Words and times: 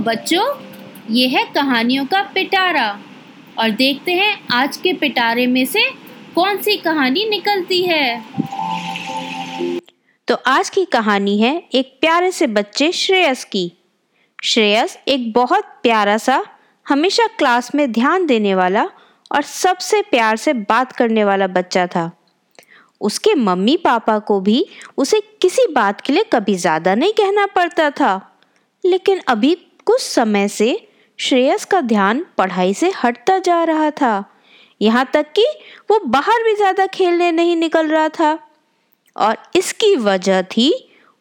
बच्चों, 0.00 0.44
ये 1.10 1.26
है 1.28 1.44
कहानियों 1.54 2.04
का 2.06 2.22
पिटारा। 2.34 2.88
और 3.58 3.70
देखते 3.70 4.12
हैं 4.12 4.36
आज 4.52 4.76
के 4.76 4.92
पिटारे 4.92 5.46
में 5.46 5.64
से 5.66 5.80
कौन 6.34 6.56
सी 6.56 6.76
कहानी 6.76 7.28
निकलती 7.28 7.82
है। 7.82 8.22
तो 10.28 10.34
आज 10.46 10.70
की 10.70 10.84
कहानी 10.84 11.38
है 11.38 11.52
एक 11.74 11.96
प्यारे 12.00 12.30
से 12.30 12.46
बच्चे 12.48 12.90
श्रेयस 12.92 13.44
की। 13.44 13.70
श्रेयस 14.42 14.98
एक 15.08 15.32
बहुत 15.32 15.64
प्यारा 15.82 16.16
सा, 16.18 16.42
हमेशा 16.86 17.26
क्लास 17.38 17.74
में 17.74 17.90
ध्यान 17.92 18.26
देने 18.26 18.54
वाला 18.54 18.84
और 19.30 19.42
सबसे 19.42 20.02
प्यार 20.02 20.36
से 20.36 20.52
बात 20.52 20.92
करने 20.92 21.24
वाला 21.24 21.46
बच्चा 21.48 21.86
था। 21.86 22.10
उसके 23.00 23.34
मम्मी 23.34 23.76
पापा 23.76 24.18
को 24.18 24.40
भी 24.40 24.64
उसे 24.98 25.20
किसी 25.42 25.66
बात 25.72 26.00
के 26.00 26.12
लिए 26.12 26.24
कभी 26.32 26.54
ज़्यादा 26.56 26.94
नहीं 26.94 27.12
कहना 27.12 27.46
पड़ता 27.46 27.90
था। 27.90 28.20
लेकिन 28.84 29.20
अभी 29.28 29.56
कुछ 29.86 30.00
समय 30.02 30.48
से 30.48 30.76
श्रेयस 31.18 31.64
का 31.64 31.80
ध्यान 31.82 32.24
पढ़ाई 32.38 32.74
से 32.74 32.92
हटता 32.96 33.38
जा 33.38 33.62
रहा 33.64 33.90
था। 33.92 34.24
यहाँ 34.80 35.08
तक 35.14 35.32
कि 35.32 35.44
वो 35.90 35.98
बाहर 36.06 36.42
भी 36.44 36.54
ज़्यादा 36.56 36.86
खेलने 36.88 37.30
नहीं 37.32 37.56
निकल 37.56 37.88
रहा 37.88 38.08
था। 38.10 38.38
और 39.16 39.36
इसकी 39.56 39.94
वजह 39.98 40.42
थी 40.48 40.72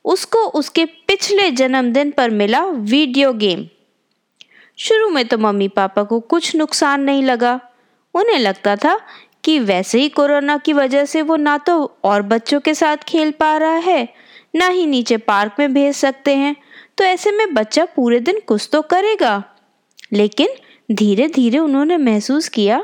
उसको 0.06 0.40
उसके 0.50 0.86
पिछले 0.86 1.50
जन्मदिन 1.52 2.12
पर 2.12 2.30
मिला 2.32 2.64
वीडियो 2.66 3.34
गेम। 3.36 3.68
शुरू 4.78 5.10
में 5.10 5.28
तो 5.28 5.38
मम्मी 5.38 5.68
पापा 5.70 6.04
को 6.04 6.20
कुछ 6.20 6.56
नुकसान 6.56 7.02
नहीं 7.02 7.24
लगा। 7.24 7.60
उन्हें 8.16 8.38
लगता 8.40 8.76
था 8.76 9.00
कि 9.44 9.58
वैसे 9.60 10.00
ही 10.00 10.10
कोरोना 10.10 10.58
की 10.58 10.74
वजह 10.74 11.06
से 11.06 11.22
वो 11.22 11.36
ना 11.36 11.58
तो 11.60 11.76
और 12.04 12.22
बच्चों 12.24 12.60
के 12.60 12.74
साथ 12.74 13.04
खेल 13.08 13.32
पा 13.32 13.56
रहा 13.58 13.76
है, 13.76 14.08
ना 14.56 14.68
ही 14.68 14.86
नीचे 14.86 15.18
पार्क 15.20 15.56
में 15.60 15.74
भेज 15.74 15.96
सकते 15.96 16.36
हैं 16.36 16.56
तो 17.00 17.06
ऐसे 17.06 17.32
में 17.32 17.54
बच्चा 17.54 17.86
पूरे 17.86 18.20
दिन 18.20 18.40
कुछ 18.48 18.68
तो 18.72 18.82
करेगा। 18.84 19.44
लेकिन 20.14 20.48
धीरे 20.90 21.28
धीरे 21.28 21.58
उन्होंने 21.60 21.98
महसूस 21.98 22.48
किया 22.50 22.80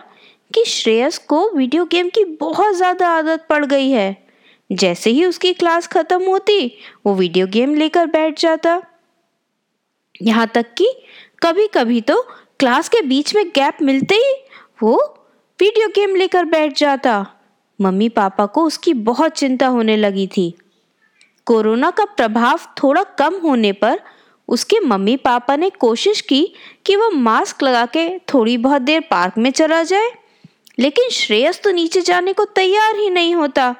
कि 0.52 0.64
श्रेयस 0.66 1.18
को 1.20 1.50
वीडियो 1.56 1.86
गेम 1.86 2.10
की 2.10 2.24
बहुत 2.40 2.76
ज़्यादा 2.76 3.10
आदत 3.10 3.46
पड़ 3.50 3.66
गई 3.66 3.90
है। 3.90 4.16
जैसे 4.70 5.10
ही 5.10 5.26
उसकी 5.26 5.54
क्लास 5.54 5.88
खत्म 5.88 6.24
होती, 6.24 6.78
वो 7.06 7.14
वीडियो 7.16 7.48
गेम 7.48 7.76
लेकर 7.76 8.06
बैठ 8.08 8.40
जाता। 8.40 8.82
यहाँ 10.22 10.48
तक 10.54 10.74
कि 10.74 10.90
कभी 11.44 11.68
कभी 11.68 12.02
तो 12.02 12.22
क्लास 12.60 12.90
के 12.90 13.02
बीच 13.02 13.36
में 13.36 13.48
गैप 13.50 13.82
मिलते 13.82 14.16
ही 14.16 14.34
वो 14.84 14.98
वीडियो 15.60 15.88
गेम 15.96 16.16
लेकर 16.16 16.46
बैठ 16.48 16.78
जाता। 16.78 17.26
मम्मी 17.80 18.10
पापा 18.12 18.46
को 18.46 18.64
उसकी 18.64 18.94
बहुत 18.94 19.32
चिंता 19.34 19.68
होने 19.68 19.98
लगी 19.98 20.28
थी। 20.28 20.54
कोरोना 21.48 21.90
का 21.92 22.06
प्रभाव 22.08 22.60
थोड़ा 22.78 23.04
कम 23.20 23.40
होने 23.40 23.72
पर 23.74 24.00
उसके 24.50 24.80
मम्मी 24.80 25.16
पापा 25.18 25.56
ने 25.56 25.70
कोशिश 25.70 26.22
की 26.22 26.44
कि 26.86 26.96
वह 26.96 27.10
मास्क 27.12 27.64
लगा 27.64 27.86
के 27.88 28.08
थोड़ी 28.34 28.58
बहुत 28.58 28.82
देर 28.82 29.00
पार्क 29.02 29.38
में 29.38 29.50
चला 29.52 29.82
जाए, 29.84 30.12
लेकिन 30.80 31.10
श्रेयस 31.10 31.62
तो 31.64 31.72
नीचे 31.72 32.02
जाने 32.02 32.34
को 32.34 32.46
तैयार 32.46 32.96
ही 32.96 33.10
नहीं 33.10 33.34
होता 33.36 33.76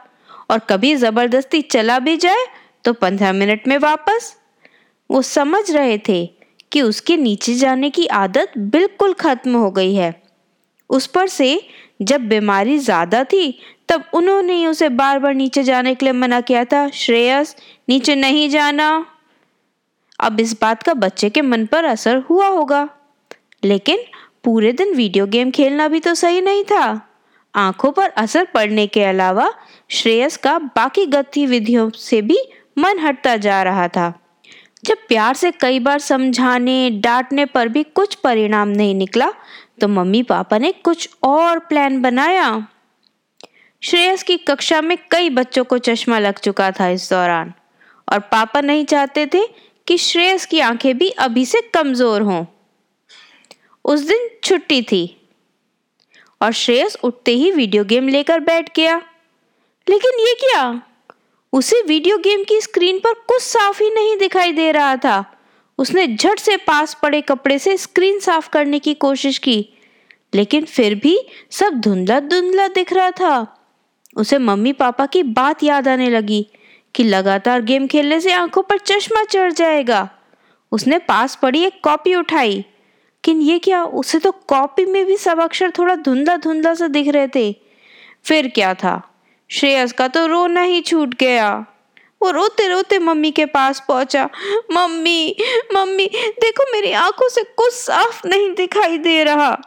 और 0.52 0.60
कभी 0.70 0.96
ज़बरदस्ती 0.96 1.62
चला 1.64 2.00
भी 2.00 2.16
जाए 2.18 2.46
तो 2.84 2.94
पंद्रह 2.94 3.34
मिनट 3.34 3.68
में 3.68 3.78
वापस। 3.80 4.36
वो 5.10 5.22
समझ 5.22 5.70
रहे 5.72 5.98
थे 6.08 6.26
कि 6.72 6.82
उसके 6.82 7.18
नीचे 7.18 7.54
जाने 7.56 7.90
की 7.90 8.06
आदत 8.08 8.58
बिल्कुल 8.58 9.14
खत्म 9.16 9.56
हो 9.56 9.72
गई 9.72 9.94
है। 9.96 10.14
उस 10.90 11.08
पर 11.08 11.28
से 11.28 11.48
जब 12.02 12.28
बीमारी 12.30 12.78
ज़्यादा 12.80 13.24
थी 13.24 13.58
तब 13.90 14.04
उन्होंने 14.14 14.68
उसे 14.68 14.90
बार 14.90 15.20
बार 15.20 15.34
नीचे 15.34 15.64
जाने 15.64 15.96
के 15.96 16.06
लिए 16.06 16.14
मना 16.14 16.42
किया 16.42 16.66
था। 16.66 16.90
श्रेयस, 16.90 17.56
नीचे 17.90 18.16
नहीं 18.16 18.50
जाना। 18.50 19.06
अब 20.20 20.40
इस 20.40 20.62
बात 20.62 20.84
का 20.84 20.94
बच्चे 20.94 21.30
के 21.30 21.42
मन 21.42 21.66
पर 21.66 21.86
असर 21.86 22.18
हुआ 22.18 22.48
होगा। 22.48 22.90
लेकिन 23.64 24.00
पूरे 24.44 24.72
दिन 24.72 24.94
वीडियो 24.94 25.26
गेम 25.28 25.52
खेलना 25.52 25.88
भी 25.88 26.00
तो 26.00 26.14
सही 26.16 26.42
नहीं 26.42 26.64
था। 26.64 27.10
आँखों 27.56 27.92
पर 27.92 28.10
असर 28.10 28.46
पड़ने 28.46 28.88
के 28.88 29.04
अलावा 29.04 29.54
श्रेयस 29.90 30.38
का 30.38 30.58
बाकी 30.60 31.06
गतिविधियों 31.06 31.90
से 31.90 32.22
भी 32.22 32.38
मन 32.78 33.00
हटता 33.00 33.36
जा 33.38 33.64
रहा 33.64 33.88
था। 33.88 34.14
जब 34.86 34.98
प्यार 35.08 35.36
से 35.36 35.52
कई 35.52 35.80
बार 35.80 36.00
समझाने, 36.00 36.90
डांटने 36.90 37.46
पर 37.46 37.68
भी 37.68 37.84
कुछ 37.84 38.16
परिणाम 38.16 38.68
नहीं 38.68 38.96
निकला 38.96 39.32
तो 39.82 39.88
मम्मी 39.88 40.24
पापा 40.24 40.58
ने 40.58 40.72
कुछ 40.72 41.10
और 41.24 41.60
प्लान 41.60 42.02
बनाया। 42.02 42.68
श्रेयस 43.82 44.24
की 44.24 44.38
कक्षा 44.38 44.82
में 44.82 44.98
कई 45.12 45.30
बच्चों 45.30 45.64
को 45.64 45.78
चश्मा 45.78 46.20
लग 46.20 46.40
चुका 46.40 46.72
था 46.72 46.88
इस 46.90 47.10
दौरान। 47.10 47.54
और 48.14 48.20
पापा 48.20 48.62
नहीं 48.62 48.86
चाहते 48.86 49.26
थे 49.26 49.46
कि 49.88 49.98
श्रेयस 49.98 50.46
की 50.46 50.60
आँखें 50.60 50.98
भी 50.98 51.10
अभी 51.10 51.46
से 51.46 51.62
कमज़ोर 51.74 52.22
हों। 52.22 52.46
उस 53.86 54.00
दिन 54.00 54.30
छुट्टी 54.44 54.82
थी 54.82 55.28
और 56.42 56.52
श्रेयस 56.52 56.98
उठते 57.04 57.32
ही 57.32 57.52
वीडियो 57.52 57.84
गेम 57.84 58.08
लेकर 58.08 58.40
बैठ 58.40 58.76
गया। 58.76 58.98
लेकिन 59.88 60.20
ये 60.20 60.34
क्या? 60.34 60.82
उसे 61.54 61.82
वीडियो 61.82 62.18
गेम 62.18 62.44
की 62.44 62.62
स्क्रीन 62.62 63.00
पर 63.00 63.14
कुछ 63.14 63.42
साफ़ 63.42 63.84
ही 63.84 63.90
नहीं 63.90 64.18
दिखाई 64.18 64.52
दे 64.52 64.72
रहा 64.72 64.96
था। 64.96 65.24
उसने 65.78 66.08
झट 66.08 66.40
से 66.40 66.58
पास 66.58 66.98
पड़े 67.04 67.22
कपड़े 67.22 67.60
से 67.60 67.78
स्क्रीन 67.78 68.20
साफ़ 68.20 68.50
करने 68.50 68.80
की 68.80 68.94
कोशिश 68.94 69.38
की, 69.38 69.70
लेकिन 70.34 70.66
फिर 70.66 70.96
भी 70.96 71.20
सब 71.52 71.74
धुंधला 71.74 72.20
धुंधला 72.20 72.68
दिख 72.68 72.94
रहा 72.94 73.12
था। 73.12 73.55
उसे 74.16 74.38
मम्मी 74.38 74.74
पापा 74.74 75.06
की 75.06 75.24
बात 75.24 75.64
याद 75.64 75.88
आने 75.88 76.10
लगी 76.10 76.48
कि 76.96 77.04
लगातार 77.04 77.62
गेम 77.62 77.88
खेलने 77.88 78.22
से 78.22 78.32
आँखों 78.32 78.64
पर 78.64 78.78
चश्मा 78.78 79.24
चढ़ 79.24 79.52
जाएगा। 79.52 80.10
उसने 80.72 81.00
पास 81.00 81.40
पड़ी 81.42 81.64
एक 81.64 81.82
कॉपी 81.84 82.16
उठाई। 82.16 82.66
लेकिन 83.28 83.42
ये 83.42 83.60
क्या, 83.60 83.84
उसे 83.84 84.20
तो 84.20 84.32
कॉपी 84.32 84.86
में 84.86 85.06
भी 85.06 85.18
सब 85.18 85.40
अक्षर 85.40 85.72
थोड़ा 85.72 85.96
धुंधला 85.96 86.38
धुंधला 86.38 86.74
सा 86.74 86.88
दिख 86.88 87.08
रहे 87.08 87.28
थे। 87.28 87.56
फिर 88.24 88.48
क्या 88.48 88.74
था? 88.74 89.14
श्रेयस 89.52 89.92
का 89.92 90.08
तो 90.08 90.26
रोना 90.26 90.62
ही 90.62 90.82
छूट 90.82 91.16
गया। 91.16 91.66
वो 92.22 92.32
रोते 92.32 92.68
रोते 92.68 93.00
मम्मी 93.00 93.32
के 93.32 93.46
पास 93.46 93.86
पहुँचा। 93.88 94.30
मम्मी 94.72 95.36
मम्मी, 95.74 96.06
देखो 96.16 96.72
मेरी 96.74 96.92
आँखों 96.92 97.30
से 97.30 97.44
कुछ 97.44 97.74
साफ़ 97.74 98.28
नहीं 98.28 98.56
दिखाई 98.56 98.98
दे 98.98 99.24
रहा। 99.24 99.62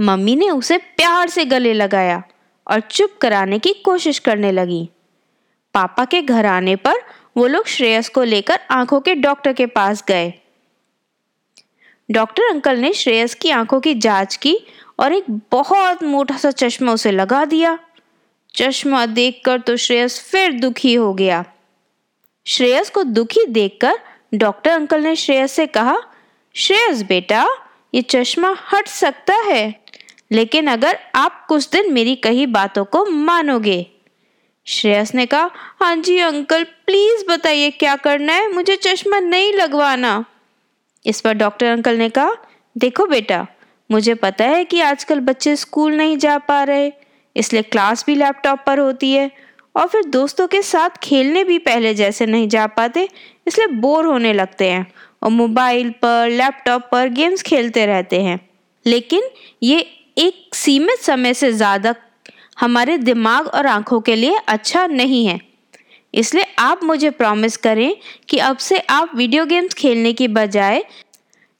मम्मी 0.00 0.36
ने 0.36 0.50
उसे 0.50 0.78
प्यार 0.78 1.28
से 1.28 1.44
गले 1.44 1.72
लगाया। 1.72 2.22
और 2.70 2.80
चुप 2.80 3.18
कराने 3.20 3.58
की 3.58 3.72
कोशिश 3.72 4.18
करने 4.18 4.52
लगी। 4.52 4.88
पापा 5.74 6.04
के 6.04 6.22
घर 6.22 6.46
आने 6.46 6.76
पर 6.76 6.94
वो 7.36 7.46
लोग 7.46 7.66
श्रेयस 7.66 8.08
को 8.08 8.22
लेकर 8.22 8.60
आँखों 8.70 9.00
के 9.00 9.14
डॉक्टर 9.14 9.52
के 9.52 9.66
पास 9.66 10.04
गए। 10.08 10.32
डॉक्टर 12.10 12.42
अंकल 12.42 12.78
ने 12.78 12.92
श्रेयस 12.92 13.34
की 13.34 13.50
आँखों 13.50 13.80
की 13.80 13.94
जाँच 13.94 14.36
की 14.36 14.58
और 14.98 15.12
एक 15.12 15.24
बहुत 15.50 16.02
मोटा 16.02 16.36
सा 16.36 16.50
चश्मा 16.50 16.92
उसे 16.92 17.10
लगा 17.10 17.44
दिया। 17.44 17.78
चश्मा 18.54 19.06
देखकर 19.06 19.60
तो 19.60 19.76
श्रेयस 19.76 20.20
फिर 20.20 20.52
दुखी 20.52 20.94
हो 20.94 21.14
गया। 21.14 21.44
श्रेयस 22.46 22.90
को 22.90 23.02
दुखी 23.02 23.46
देखकर 23.46 23.94
डॉक्टर 24.34 24.70
अंकल 24.70 25.00
ने 25.00 25.16
श्रेयस 25.16 25.52
से 25.52 25.66
कहा, 25.66 25.96
श्रेयस 26.54 27.02
बेटा, 27.02 27.48
ये 27.94 28.02
चश्मा 28.02 28.56
हट 28.72 28.88
सकता 28.88 29.34
है? 29.34 29.80
लेकिन 30.32 30.66
अगर 30.66 30.98
आप 31.14 31.46
कुछ 31.46 31.68
दिन 31.70 31.92
मेरी 31.92 32.16
कही 32.16 32.46
बातों 32.46 32.84
को 32.84 33.06
मानोगे। 33.06 33.86
श्रेयस 34.66 35.14
ने 35.14 35.26
कहा 35.26 35.50
हाँ 35.54 35.96
जी, 35.96 36.18
अंकल 36.18 36.64
प्लीज़ 36.64 37.24
बताइए 37.30 37.70
क्या 37.70 37.96
करना 37.96 38.32
है? 38.32 38.52
मुझे 38.52 38.76
चश्मा 38.76 39.20
नहीं 39.20 39.52
लगवाना। 39.52 40.24
इस 41.06 41.20
पर 41.20 41.32
डॉक्टर 41.32 41.66
अंकल 41.66 41.96
ने 41.96 42.08
कहा, 42.08 42.36
देखो 42.78 43.06
बेटा, 43.06 43.46
मुझे 43.90 44.14
पता 44.14 44.44
है 44.44 44.64
कि 44.64 44.80
आजकल 44.80 45.20
बच्चे 45.20 45.56
स्कूल 45.56 45.92
नहीं 45.92 46.16
जा 46.16 46.38
पा 46.38 46.62
रहे, 46.62 46.92
इसलिए 47.36 47.62
क्लास 47.62 48.04
भी 48.06 48.14
लैपटॉप 48.14 48.58
पर 48.66 48.78
होती 48.78 49.12
है, 49.12 49.30
और 49.76 49.86
फिर 49.86 50.04
दोस्तों 50.04 50.46
के 50.46 50.62
साथ 50.62 50.90
खेलने 51.02 51.44
भी 51.44 51.58
पहले 51.58 51.94
जैसे 51.94 52.26
नहीं 52.26 52.48
जा 52.48 52.66
पाते, 52.66 53.08
इसलिए 53.46 53.66
बोर 53.66 54.06
होने 54.06 54.32
लगते 54.32 54.70
हैं, 54.70 54.92
और 55.22 55.30
मोबाइल 55.30 55.90
पर, 55.90 56.28
लैपटॉप 56.30 56.88
पर 56.92 57.08
गेम्स 57.08 57.42
खेलते 57.42 57.86
रहते 57.86 58.22
हैं। 58.22 58.48
लेकिन 58.86 59.22
ये 59.62 59.90
एक 60.18 60.54
सीमित 60.54 60.98
समय 60.98 61.34
से 61.34 61.52
ज़्यादा 61.52 61.94
हमारे 62.60 62.96
दिमाग 62.98 63.46
और 63.46 63.66
आँखों 63.66 64.00
के 64.00 64.14
लिए 64.16 64.38
अच्छा 64.48 64.86
नहीं 64.86 65.24
है। 65.26 65.38
इसलिए 66.14 66.44
आप 66.58 66.80
मुझे 66.84 67.10
प्रॉमिस 67.10 67.56
करें 67.56 67.96
कि 68.28 68.38
अब 68.38 68.56
से 68.58 68.78
आप 68.90 69.10
वीडियो 69.16 69.44
गेम्स 69.46 69.74
खेलने 69.74 70.12
की 70.12 70.28
बजाय 70.28 70.82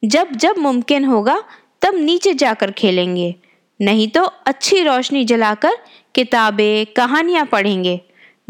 जब 0.02 0.32
जब 0.34 0.58
मुमकिन 0.58 1.04
होगा 1.04 1.42
तब 1.82 1.94
नीचे 1.96 2.34
जाकर 2.34 2.70
खेलेंगे। 2.72 3.34
नहीं 3.80 4.08
तो 4.08 4.22
अच्छी 4.22 4.82
रोशनी 4.82 5.24
जलाकर 5.24 5.76
किताबें, 6.14 6.86
कहानियाँ 6.86 7.44
पढ़ेंगे। 7.46 8.00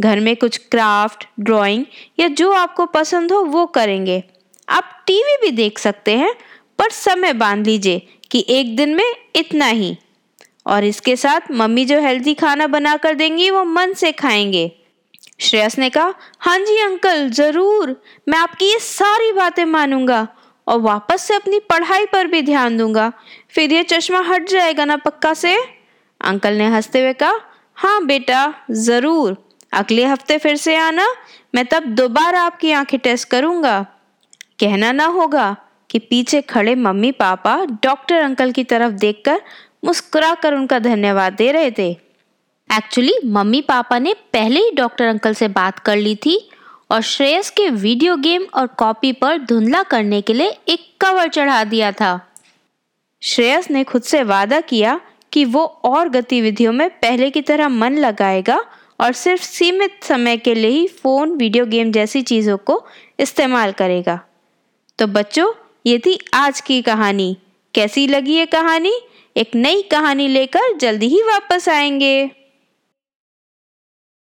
घर 0.01 0.21
में 0.21 0.35
कुछ 0.37 0.57
क्राफ्ट 0.71 1.27
ड्राइंग 1.41 1.85
या 2.21 2.29
जो 2.31 2.53
आपको 2.53 2.87
पसंद 2.89 3.33
हो 3.33 3.43
वो 3.45 3.67
करेंगे। 3.69 4.23
आप 4.69 5.03
टीवी 5.07 5.37
भी 5.43 5.51
देख 5.53 5.79
सकते 5.79 6.17
हैं, 6.17 6.35
पर 6.79 6.91
समय 6.91 7.33
बाँध 7.35 7.67
लीजिए 7.67 8.07
कि 8.31 8.45
एक 8.49 8.77
दिन 8.77 8.95
में 8.95 9.15
इतना 9.37 9.67
ही। 9.67 9.97
और 10.67 10.85
इसके 10.85 11.17
साथ 11.17 11.51
मम्मी 11.51 11.85
जो 11.85 12.01
हेल्दी 12.01 12.35
खाना 12.35 12.67
बना 12.67 12.97
कर 12.97 13.15
देंगी, 13.15 13.51
वो 13.51 13.65
मन 13.65 13.93
से 13.93 14.13
खाएँगे। 14.13 14.71
श्रेयस 15.41 15.79
ने 15.79 15.89
कहा 15.91 16.15
हाँ 16.39 16.59
जी 16.59 16.79
अंकल 16.83 17.29
ज़रूर। 17.31 18.01
मैं 18.29 18.39
आपकी 18.39 18.67
ये 18.67 18.79
सारी 18.79 19.33
बातें 19.33 19.65
मानूँगा 19.65 20.27
और 20.67 20.81
वापस 20.81 21.23
से 21.23 21.35
अपनी 21.35 21.59
पढ़ाई 21.61 22.07
पर 22.07 22.27
भी 22.27 22.43
ध्यान 22.43 22.77
दूँगा। 22.77 23.13
फिर 23.51 23.73
ये 23.73 23.83
चश्मा 23.83 24.21
हट 24.21 24.49
जाएगा 24.49 24.85
ना 24.85 24.97
पक्का 24.97 25.35
से? 25.35 25.57
अंकल 26.21 26.55
ने 26.55 26.67
हँसते 26.67 27.01
हुए 27.01 27.13
कहा 27.13 27.41
हाँ 27.77 28.05
बेटा, 28.07 28.55
ज़रूर। 28.71 29.37
अगले 29.73 30.05
हफ़्ते 30.05 30.39
फिर 30.39 30.57
से 30.57 30.77
आना। 30.77 31.07
मैं 31.55 31.65
तब 31.65 31.85
दोबारा 31.95 32.41
आपकी 32.41 32.73
आँखें 32.73 32.99
टेस्ट 33.01 33.29
करूँगा। 33.29 33.81
कहना 34.61 34.93
ना 34.93 35.07
होगा। 35.07 35.57
कि 35.91 35.99
पीछे 35.99 36.41
खड़े 36.43 36.75
मम्मी 36.75 37.13
पापा 37.13 37.57
डॉक्टर 37.83 38.17
अंकल 38.17 38.53
की 38.53 38.65
तरफ़ 38.65 38.93
देखकर 38.93 39.41
मुस्कुराकर 39.85 40.55
उनका 40.55 40.79
धन्यवाद 40.79 41.33
दे 41.33 41.53
रहे 41.53 41.71
थे। 41.71 41.91
एक्चुअली 42.71 43.15
मम्मी 43.25 43.61
पापा 43.61 43.99
ने 43.99 44.15
पहले 44.33 44.61
ही 44.61 44.71
डॉक्टर 44.71 45.05
अंकल 45.05 45.35
से 45.35 45.49
बात 45.49 45.79
कर 45.79 45.97
ली 45.97 46.15
थी 46.17 46.51
और 46.91 47.01
श्रेयस 47.01 47.51
के 47.51 47.69
वीडियो 47.69 48.17
गेम 48.17 48.47
और 48.55 48.67
कॉपी 48.67 49.13
पर 49.13 49.39
धुंधला 49.39 49.83
करने 49.83 50.21
के 50.21 50.35
लिए 50.35 50.57
एक 50.69 50.87
कवर 51.01 51.29
चढ़ा 51.29 51.65
दिया 51.65 51.93
था। 51.93 52.21
श्रेयस 53.23 53.71
ने 53.71 53.85
खुद 53.85 54.03
से 54.03 54.23
वादा 54.23 54.61
किया 54.61 55.01
कि 55.33 55.45
वो 55.45 55.65
और 55.85 56.09
गतिविधियों 56.09 56.73
में 56.73 56.91
पहले 56.91 57.31
की 57.31 57.43
तरह 57.43 57.69
मन 57.69 57.99
लगाएगा 57.99 58.65
और 59.01 59.13
सिर्फ़ 59.13 59.43
सीमित 59.43 60.05
समय 60.05 60.37
के 60.37 60.55
लिए 60.55 60.71
ही 60.71 60.87
फ़ोन, 60.89 61.31
वीडियो 61.31 61.67
गेम 61.67 61.93
जैसी 61.93 62.23
चीज़ों 62.23 62.57
को 62.57 62.87
इस्तेमाल 63.21 63.73
करेगा। 63.73 64.21
तो 64.99 65.07
बच्चों 65.07 65.53
ये 65.87 65.99
थी 65.99 66.19
आज 66.35 66.61
की 66.61 66.83
कहानी। 66.83 67.37
कैसी 67.75 68.07
लगी 68.07 68.35
ये 68.35 68.47
कहानी? 68.47 69.01
एक 69.37 69.51
नई 69.55 69.83
कहानी 69.83 70.29
लेकर 70.29 70.77
जल्दी 70.77 71.07
ही 71.09 71.23
वापस 71.23 71.69
आएँगे। 71.69 72.31